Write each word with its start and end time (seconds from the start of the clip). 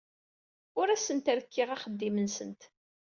Ur 0.79 0.87
asent-rekkiɣ 0.89 1.69
axeddim-nsent. 1.75 2.61